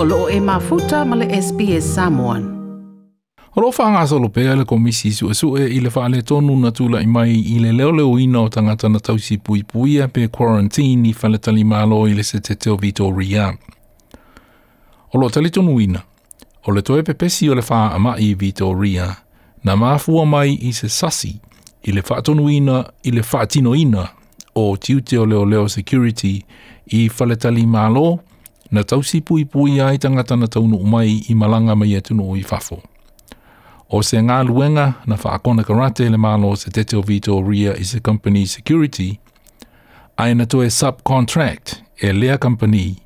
o 0.00 0.04
loo 0.04 0.28
e 0.28 0.40
mafuta 0.40 1.04
male 1.04 1.24
le 1.26 1.40
SPS 1.42 1.94
Samoan. 1.94 2.44
O 3.56 3.60
loo 3.60 3.72
whaanga 3.76 4.06
sa 4.06 4.16
lo 4.16 4.28
le 4.32 4.64
komisi 4.64 5.10
su 5.12 5.28
e 5.28 5.34
su 5.34 5.56
e 5.56 5.64
i 5.66 5.80
le 5.80 5.88
whaale 5.92 6.22
tonu 6.22 6.56
na 6.56 6.70
tula 6.70 7.00
i 7.00 7.06
mai 7.06 7.32
i 7.32 7.58
le 7.58 7.72
leo 7.72 7.90
leo 7.90 8.16
ina 8.18 8.40
o 8.42 8.48
tangata 8.48 8.88
na 8.88 9.00
tausi 9.00 9.38
pui 9.38 9.64
pui 9.64 10.00
a 10.00 10.06
pe 10.06 10.28
quarantine 10.28 11.04
i 11.08 11.14
whale 11.20 11.38
tali 11.38 11.64
malo 11.64 12.06
i 12.06 12.14
le 12.14 12.22
se 12.22 12.38
te 12.40 12.54
teo 12.54 12.76
Vitoria. 12.76 13.52
O 15.12 15.18
loo 15.18 15.30
tali 15.30 15.50
tonu 15.50 15.80
ina, 15.80 16.02
o 16.66 16.70
le 16.72 16.82
toe 16.82 17.02
pepesi 17.02 17.48
o 17.50 17.54
le 17.54 17.62
wha 17.68 17.92
a 17.92 17.98
mai 17.98 18.22
i 18.30 18.34
Vitoria, 18.34 19.16
na 19.64 19.74
mafua 19.76 20.24
mai 20.26 20.52
i 20.62 20.72
se 20.72 20.88
sasi 20.88 21.40
i 21.82 21.92
le 21.92 22.02
whaatonu 22.08 22.48
ina 22.48 22.84
i 23.02 23.10
le 23.10 23.22
whaatino 23.22 23.74
ina 23.74 24.08
o 24.54 24.76
tiute 24.76 25.18
o 25.18 25.26
leo 25.26 25.44
leo 25.44 25.68
security 25.68 26.44
i 26.86 27.08
whaletali 27.18 27.66
malo 27.66 28.02
malo 28.02 28.20
na 28.70 28.84
tausi 28.84 29.20
pui 29.20 29.44
pui 29.44 29.80
ai 29.80 29.98
tangata 29.98 30.36
na 30.36 30.46
taunu 30.48 30.76
umai 30.76 31.10
i 31.30 31.34
malanga 31.40 31.74
mai 31.80 31.94
e 31.94 32.00
tunu 32.06 32.24
i 32.36 32.42
fafo. 32.50 32.78
O 33.90 33.98
se 34.02 34.20
ngā 34.20 34.38
luenga 34.44 34.86
na 35.08 35.16
whaakona 35.16 35.64
karate 35.64 36.08
le 36.12 36.16
malo 36.18 36.50
se 36.60 36.68
te 36.70 36.84
teo 36.84 37.00
vito 37.00 37.38
ria 37.42 37.72
is 37.74 37.94
a 37.96 38.00
company 38.00 38.46
security, 38.46 39.18
ai 40.18 40.34
na 40.34 40.44
toe 40.44 40.68
subcontract 40.78 41.80
e 42.04 42.12
lea 42.12 42.36
company 42.38 42.96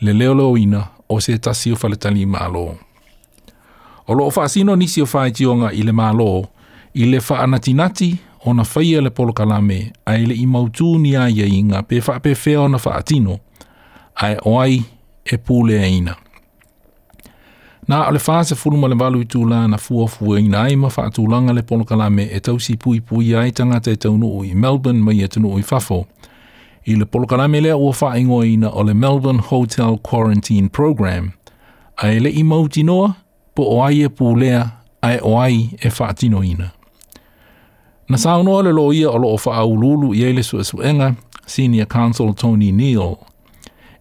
le 0.00 0.12
leo 0.12 0.34
leo 0.34 0.56
ina 0.56 0.82
o 1.08 1.20
se 1.20 1.36
tasi 1.38 1.72
o 1.72 1.76
faletani 1.76 2.22
i 2.22 2.26
malo. 2.26 2.74
O 4.08 4.14
loo 4.14 4.32
whaasino 4.36 4.76
nisi 4.76 5.02
o 5.02 5.04
whaetionga 5.12 5.72
i 5.72 5.82
le 5.82 5.92
malo 5.92 6.48
i 6.94 7.04
le 7.04 7.18
whaanatinati 7.28 8.10
o 8.44 8.54
na 8.54 8.64
whaia 8.64 9.00
le 9.02 9.10
polo 9.10 9.32
kalame 9.32 9.92
ai 10.06 10.24
le 10.26 10.34
imautu 10.34 10.94
mautū 10.94 11.00
ni 11.00 11.16
aia 11.16 11.44
i 11.46 11.60
ngā 11.62 11.82
pe 11.88 12.00
whaapewhea 12.00 12.60
o 12.64 12.68
na 12.68 12.78
whaatino 12.80 13.38
ai 14.16 14.36
oai 14.48 14.80
e 15.24 15.36
pule 15.38 15.78
ina. 15.90 16.14
Nā 17.90 17.98
ole 18.08 18.20
fāse 18.22 18.54
furuma 18.56 18.88
le 18.88 18.94
valu 18.98 19.24
i 19.24 19.28
tūlā 19.28 19.64
na 19.70 19.78
fua 19.82 20.06
fua 20.10 20.36
e 20.38 20.44
ina 20.46 20.60
ai 20.68 20.76
ma 20.78 20.88
langa 21.32 21.52
le 21.52 21.62
polokalame 21.62 22.28
e 22.32 22.40
tausi 22.40 22.76
pui 22.76 23.00
pui 23.00 23.34
ai 23.34 23.50
tangata 23.50 23.90
e 23.90 23.96
taunu 23.96 24.44
i 24.44 24.54
Melbourne 24.54 25.00
mai 25.02 25.22
e 25.22 25.28
tunu 25.28 25.58
i 25.58 25.62
fafo. 25.62 26.06
I 26.86 26.94
le 26.96 27.04
polokalame 27.04 27.60
lea 27.60 27.74
ua 27.76 27.94
wha 28.00 28.18
ingoa 28.18 28.46
ina 28.46 28.68
o 28.70 28.82
le 28.84 28.94
Melbourne 28.94 29.38
Hotel 29.40 29.98
Quarantine 29.98 30.68
Program. 30.68 31.32
A 31.96 32.12
e 32.12 32.20
le 32.20 32.30
i 32.30 32.42
mauti 32.42 32.82
noa, 32.82 33.14
po 33.54 33.62
o 33.62 33.82
ai 33.84 34.02
e 34.02 34.08
pulea 34.08 34.64
a 35.02 35.14
e 35.14 35.18
o 35.22 35.40
ai 35.40 35.70
e 35.80 35.88
whaatino 35.88 36.42
ina. 36.44 36.70
Na 38.08 38.16
sāunoa 38.16 38.62
le 38.64 38.72
loia 38.72 39.10
o 39.10 39.16
lo 39.18 39.28
loo 39.30 39.38
wha 39.44 39.56
aululu 39.56 40.14
i 40.14 40.22
eile 40.24 40.42
suesuenga, 40.42 41.14
Senior 41.46 41.86
Council 41.86 42.32
Tony 42.34 42.70
Neal, 42.72 43.18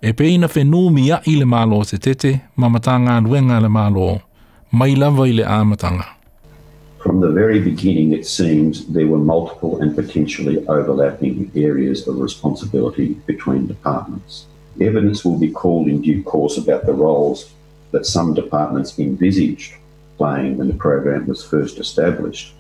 E 0.04 0.14
peina 0.14 0.48
a 0.48 1.22
i 1.30 1.36
le 1.38 1.46
malo 1.46 1.84
te 1.84 1.98
tete, 2.00 2.42
ma 2.56 2.68
le 2.70 3.68
malo, 3.70 4.22
mai 4.72 4.96
lava 4.96 5.28
i 5.28 5.32
le 5.32 5.44
āmatanga. 5.44 6.06
From 6.98 7.20
the 7.22 7.30
very 7.30 7.60
beginning, 7.60 8.12
it 8.12 8.26
seems 8.26 8.88
there 8.88 9.06
were 9.06 9.20
multiple 9.20 9.80
and 9.80 9.96
potentially 9.96 10.66
overlapping 10.68 11.52
areas 11.56 12.08
of 12.08 12.18
responsibility 12.20 13.10
between 13.28 13.68
departments. 13.68 14.48
Evidence 14.80 15.24
will 15.24 15.38
be 15.38 15.52
called 15.52 15.88
in 15.88 16.02
due 16.02 16.24
course 16.24 16.58
about 16.58 16.88
the 16.88 16.94
roles 16.94 17.52
that 17.92 18.08
some 18.08 18.34
departments 18.34 18.98
envisaged 18.98 19.74
playing 20.18 20.58
when 20.58 20.68
the 20.68 20.74
program 20.88 21.28
was 21.28 21.44
first 21.46 21.78
established 21.78 22.56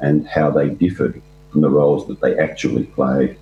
and 0.00 0.26
how 0.26 0.48
they 0.50 0.70
differed 0.70 1.20
from 1.52 1.60
the 1.60 1.68
roles 1.70 2.06
that 2.08 2.18
they 2.22 2.38
actually 2.38 2.84
played. 2.84 3.36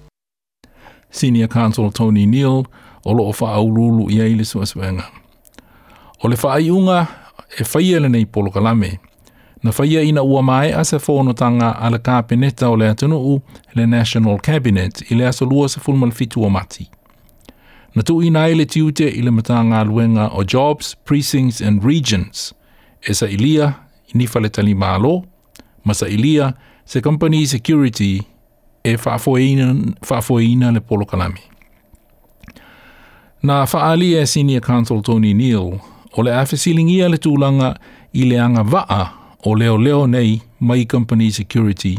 Senior 1.11 1.47
Counsel 1.47 1.93
Tony 1.93 2.27
Neal 2.27 2.67
o 3.07 3.13
loo 3.15 3.33
faa 3.33 3.59
ululu 3.61 4.11
ia 4.11 4.27
ili 4.27 4.45
sua 4.45 4.67
suenga. 4.67 5.05
O 6.23 6.29
le 6.29 6.37
faa 6.37 6.59
iunga 6.59 7.07
e 7.61 7.65
faia 7.73 8.01
le 8.03 8.09
nei 8.09 8.27
polo 8.33 8.51
kalame, 8.51 8.91
na 9.63 9.71
faia 9.73 10.03
ina 10.03 10.23
ua 10.23 10.43
mai 10.43 10.73
asa 10.73 10.99
fono 11.07 11.33
tanga 11.41 11.69
ala 11.85 11.99
ka 12.07 12.17
peneta 12.29 12.67
o 12.73 12.77
le 12.81 12.87
atunu 12.91 13.17
u 13.31 13.35
le 13.77 13.85
National 13.97 14.37
Cabinet 14.47 14.95
i 15.11 15.15
le 15.19 15.25
aso 15.31 15.45
lua 15.51 15.69
sa 15.73 15.79
fulmal 15.85 16.11
fitu 16.19 16.39
o 16.47 16.51
mati. 16.57 16.85
Na 17.95 18.03
tu 18.07 18.15
ina 18.27 18.43
ele 18.53 18.65
tiute 18.73 19.07
i 19.09 19.21
le 19.27 19.31
mata 19.37 19.61
ngā 19.71 19.81
luenga 19.89 20.25
o 20.39 20.45
Jobs, 20.53 20.87
Precincts 21.07 21.59
and 21.67 21.79
Regions, 21.91 22.37
e 23.03 23.11
sa 23.19 23.27
ilia 23.35 23.67
i 24.15 24.19
nifa 24.19 24.39
le 24.43 24.49
tali 24.55 24.75
malo, 24.85 25.13
ma 25.87 25.93
sa 26.01 26.07
ilia 26.17 26.47
se 26.91 26.99
Company 27.07 27.41
Security 27.55 28.13
e 28.85 28.93
faafoeina, 29.05 29.67
faafoeina 30.09 30.69
le 30.77 30.81
polo 30.89 31.05
kalame. 31.07 31.43
Nā 33.47 33.61
whaali 33.69 34.07
e 34.19 34.25
Senior 34.27 34.63
Counsel 34.65 35.03
Tony 35.07 35.31
Neal, 35.39 35.67
o 36.19 36.23
le 36.25 36.33
awhisiling 36.35 36.89
ia 36.91 37.07
le 37.09 37.19
tūlanga 37.23 37.69
i 38.19 38.25
le 38.27 38.41
anga 38.43 38.65
waa 38.75 39.03
o 39.47 39.53
leo 39.55 39.77
leo 39.79 40.01
nei 40.11 40.41
mai 40.67 40.87
company 40.93 41.29
security, 41.31 41.93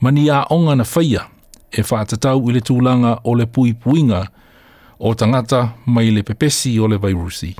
mani 0.00 0.28
a 0.30 0.44
onga 0.54 0.76
na 0.78 0.84
whaia 0.86 1.24
e 1.72 1.82
whaatatau 1.88 2.44
i 2.50 2.54
le 2.54 2.62
tūlanga 2.68 3.16
o 3.26 3.34
le 3.40 3.46
pui 3.48 3.72
puinga 3.74 4.20
o 5.00 5.14
tangata 5.18 5.62
mai 5.96 6.12
le 6.14 6.22
pepesi 6.22 6.76
o 6.78 6.86
le 6.92 6.98
vairusi. 7.06 7.54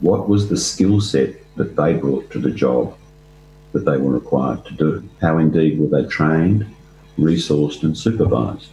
What 0.00 0.28
was 0.28 0.48
the 0.48 0.56
skill 0.56 1.00
set 1.00 1.34
that 1.56 1.76
they 1.76 1.92
brought 1.94 2.30
to 2.32 2.40
the 2.40 2.50
job 2.64 2.96
that 3.72 3.84
they 3.84 3.98
were 4.02 4.14
required 4.16 4.64
to 4.64 4.74
do? 4.74 5.08
How 5.22 5.38
indeed 5.38 5.78
were 5.78 5.92
they 5.94 6.08
trained, 6.08 6.66
resourced 7.18 7.84
and 7.84 7.96
supervised? 7.96 8.70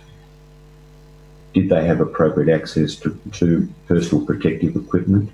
Did 1.56 1.70
they 1.70 1.86
have 1.88 2.00
appropriate 2.02 2.54
access 2.62 2.96
to, 2.96 3.10
to 3.40 3.46
personal 3.88 4.26
protective 4.26 4.76
equipment? 4.76 5.30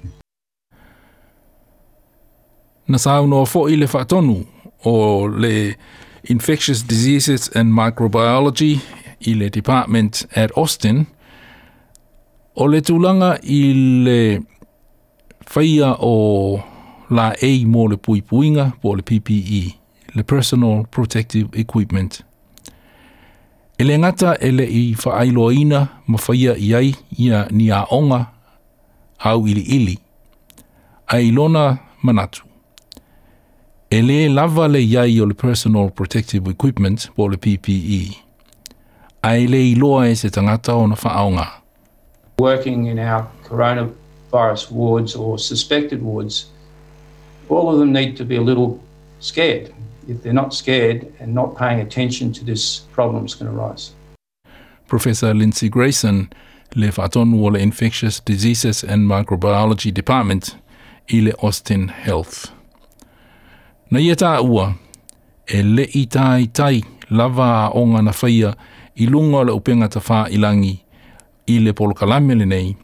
Na 2.88 2.98
saunoa 2.98 3.46
fo 3.46 3.68
i 3.70 3.86
o 4.86 5.26
le 5.28 5.74
Infectious 6.28 6.82
Diseases 6.84 7.50
and 7.56 7.72
Microbiology 7.74 8.80
i 9.28 9.34
le 9.34 9.50
Department 9.50 10.26
at 10.36 10.52
Austin 10.58 11.08
o 12.56 12.66
le 12.66 12.82
tūlanga 12.82 13.38
i 13.44 13.60
le 14.06 14.40
whaia 15.54 15.94
o 16.00 16.60
la 17.10 17.30
ei 17.42 17.64
mō 17.66 17.88
le 17.92 17.98
puipuinga 17.98 18.72
po 18.82 18.92
le 18.96 19.02
PPE, 19.02 19.64
le 20.16 20.24
Personal 20.24 20.84
Protective 20.92 21.50
Equipment– 21.54 22.22
E 23.80 23.84
le 23.86 23.98
ngata 24.00 24.36
e 24.42 24.50
i 24.50 24.94
whaailoina 25.02 25.80
ma 26.08 26.18
whaia 26.28 26.54
i 26.68 26.74
ai 26.80 26.94
ia 27.20 27.48
ni 27.52 27.70
a 27.72 27.80
onga 27.98 28.22
au 29.30 29.48
ili 29.48 29.62
ili 29.78 29.96
a 31.08 31.20
ilona 31.22 31.78
manatu. 32.04 32.44
E 33.98 34.28
lava 34.28 34.68
le 34.68 34.80
iai 34.80 35.22
o 35.22 35.26
le 35.26 35.34
personal 35.34 35.90
protective 35.92 36.50
equipment 36.50 37.00
po 37.16 37.24
le 37.32 37.38
PPE 37.38 38.02
a 39.24 39.32
e 39.42 39.48
le 39.48 39.62
loa 39.80 40.10
e 40.12 40.16
se 40.16 40.30
tangata 40.30 40.74
o 40.76 40.86
na 40.88 40.96
whaaonga. 41.02 41.48
Working 42.40 42.88
in 42.92 43.00
our 43.00 43.24
coronavirus 43.48 44.64
wards 44.72 45.16
or 45.16 45.40
suspected 45.40 46.02
wards, 46.02 46.48
all 47.50 47.70
of 47.72 47.80
them 47.80 47.94
need 47.94 48.18
to 48.18 48.26
be 48.26 48.36
a 48.36 48.42
little 48.42 48.78
scared 49.22 49.74
if 50.10 50.22
they're 50.24 50.34
not 50.44 50.54
scared 50.54 51.00
and 51.20 51.34
not 51.34 51.56
paying 51.56 51.80
attention 51.80 52.34
to 52.34 52.44
this 52.44 52.80
problem 52.92 53.26
is 53.26 53.36
going 53.36 53.52
to 53.52 53.58
rise. 53.58 53.94
Professor 54.88 55.34
Lindsay 55.34 55.70
Grayson, 55.70 56.34
le 56.76 56.88
Wale 56.92 57.56
Infectious 57.58 58.20
Diseases 58.20 58.84
and 58.84 59.08
Microbiology 59.08 59.94
Department, 59.94 60.56
ile 61.08 61.32
Austin 61.44 61.88
Health. 61.90 62.50
Na 63.92 64.00
ia 64.00 64.14
e 64.18 64.42
ua, 64.44 64.74
e 65.48 65.62
le 65.62 65.86
i 65.96 66.06
tai 66.06 66.46
tai 66.48 66.82
lava 67.12 67.70
o 67.72 67.82
onga 67.86 68.02
na 68.04 68.12
whaia 68.12 68.56
i 68.98 69.06
lunga 69.06 69.46
le 69.46 69.52
upenga 69.60 69.90
ta 69.90 70.00
wha 70.00 70.28
ilangi 70.30 70.76
i 71.48 71.60
le 71.60 71.74
polo 71.74 71.94
kalamele 71.94 72.46
nei, 72.48 72.76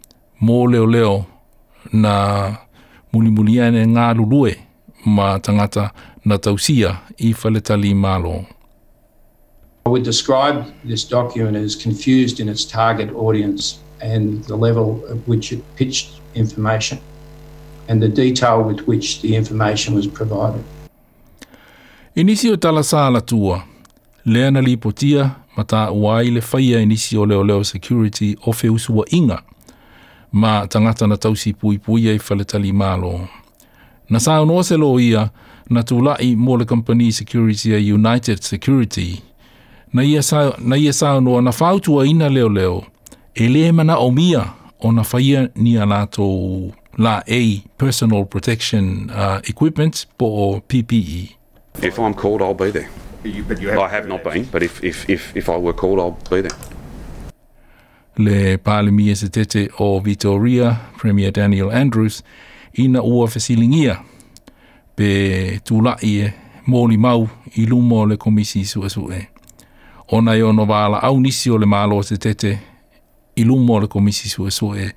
mō 0.42 0.72
leo 0.72 0.86
leo 0.86 1.25
na 1.94 2.56
muli 3.13 3.30
muli 3.31 3.54
ngā 3.60 4.13
lulue 4.18 4.56
ma 5.06 5.38
tangata 5.39 5.92
na 6.25 6.38
tausia 6.38 6.98
i 7.18 7.33
whaletali 7.33 7.94
mālo. 7.94 8.45
I 9.86 9.89
would 9.92 10.04
describe 10.04 10.63
this 10.88 11.06
document 11.10 11.56
as 11.66 11.75
confused 11.83 12.39
in 12.39 12.50
its 12.50 12.66
target 12.68 13.13
audience 13.16 13.77
and 14.01 14.44
the 14.45 14.56
level 14.56 15.00
at 15.12 15.18
which 15.30 15.51
it 15.54 15.62
pitched 15.75 16.07
information 16.36 16.98
and 17.88 18.01
the 18.01 18.10
detail 18.10 18.63
with 18.63 18.88
which 18.88 19.22
the 19.22 19.36
information 19.36 19.94
was 19.95 20.07
provided. 20.07 20.63
Inisi 22.16 22.50
o 22.51 22.56
tala 22.56 22.81
sāla 22.83 23.22
tua, 23.25 23.63
leana 24.25 24.62
li 24.62 24.77
potia 24.77 25.31
ma 25.57 25.63
tā 25.63 25.92
uai 25.92 26.31
le 26.33 26.42
whaia 26.42 26.80
inisi 26.81 27.18
o 27.18 27.25
leo 27.25 27.44
leo 27.44 27.63
security 27.63 28.36
o 28.48 28.51
feusua 28.51 29.06
inga 29.13 29.42
ma 30.31 30.66
tangata 30.68 31.07
na 31.07 31.16
tausi 31.18 31.54
pui 31.54 31.77
pui 31.80 32.07
e 32.10 32.18
whaletali 32.30 32.74
mālo. 32.74 33.12
Mālo. 33.12 33.27
Na 34.10 34.19
sa 34.19 34.42
ono 34.42 34.63
se 34.63 34.78
lo 34.78 35.00
ia 35.00 35.30
na 35.69 35.81
tu 35.84 36.02
la 36.02 36.16
i 36.19 36.36
mo 36.36 36.56
le 36.56 36.66
company 36.66 37.12
security 37.12 37.74
a 37.75 37.80
United 37.94 38.38
Security. 38.44 39.22
Na 39.94 40.02
ia 40.04 40.22
sa 40.22 40.52
na 40.62 40.75
ia 40.78 40.94
sa 40.94 41.16
ono 41.18 41.42
na 41.42 41.52
fa 41.52 41.74
tu 41.80 42.02
ina 42.06 42.30
leo 42.30 42.50
leo. 42.50 42.86
E 43.36 43.48
le 43.48 43.72
mana 43.72 43.98
o 43.98 44.12
mia 44.12 44.46
o 44.80 44.92
na 44.92 45.04
fa 45.04 45.18
ia 45.19 45.50
ni 45.56 45.78
ana 45.78 46.06
to 46.12 46.72
la 46.98 47.22
a 47.28 47.42
personal 47.78 48.25
protection 48.25 49.10
uh, 49.10 49.42
equipment 49.50 50.06
po 50.18 50.62
PPE. 50.69 51.34
If 51.81 52.00
I'm 52.00 52.13
called 52.13 52.42
I'll 52.42 52.54
be 52.54 52.72
there. 52.72 52.90
You, 53.24 53.44
but 53.48 53.60
you 53.60 53.69
have 53.69 53.80
I 53.80 53.90
have 53.90 54.08
not 54.08 54.24
been, 54.24 54.46
but 54.51 54.62
if 54.62 54.84
if 54.84 55.10
if 55.10 55.36
if 55.36 55.50
I 55.50 55.58
were 55.58 55.74
called 55.74 56.00
I'll 56.00 56.18
be 56.30 56.42
there. 56.46 56.58
Le 58.18 58.58
Parliament 58.58 59.16
se 59.18 59.28
tete 59.30 59.69
o 59.80 60.00
Victoria 60.00 60.78
Premier 60.98 61.31
Daniel 61.31 61.72
Andrews 61.72 62.24
ina 62.77 63.01
ua 63.01 63.27
fesilingia 63.27 63.98
pe 64.95 65.60
tula 65.63 65.98
i 66.01 66.19
e 66.19 66.33
mōli 66.69 66.98
mau 66.98 67.27
i 67.56 67.66
lumo 67.66 68.06
le 68.06 68.18
komisi 68.18 68.60
i 68.60 68.66
sue 68.66 68.89
sue. 68.89 69.27
Ona 70.12 70.36
i 70.36 70.39
e 70.39 70.44
ono 70.44 70.66
wāla 70.66 71.00
au 71.01 71.19
nisi 71.19 71.51
o 71.51 71.57
le 71.57 71.66
mālo 71.66 72.04
te 72.07 72.18
tete 72.18 72.60
i 73.36 73.44
lumo 73.44 73.80
le 73.80 73.88
komisi 73.88 74.27
i 74.27 74.30
sue 74.30 74.51
sue 74.51 74.92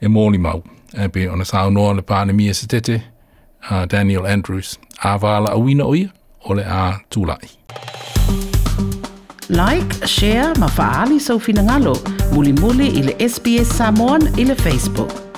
e 0.00 0.06
mōli 0.06 0.38
mau. 0.38 0.62
E 0.94 1.08
pe 1.08 1.28
ona 1.28 1.44
sāu 1.44 1.70
noa 1.70 1.94
le 1.94 2.02
pāne 2.02 2.32
mia 2.32 2.54
se 2.54 2.66
tete 2.66 3.02
uh, 3.70 3.84
Daniel 3.84 4.26
Andrews 4.26 4.78
a 4.98 5.16
wāla 5.18 5.50
au 5.52 5.68
ina 5.68 5.84
o 5.84 5.94
ia 5.94 6.08
o 6.44 6.54
le 6.54 6.64
a 6.64 6.96
tulai. 7.10 7.48
Like, 9.50 10.06
share, 10.06 10.54
mafaali 10.54 11.18
sau 11.20 11.38
finangalo, 11.40 11.96
muli 12.32 12.52
muli 12.52 12.86
ili 12.86 13.28
SBS 13.28 13.76
Samoan 13.76 14.22
ili 14.38 14.54
Facebook. 14.54 15.29